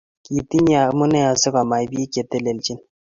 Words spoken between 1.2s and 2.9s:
asikomach bik che telelchini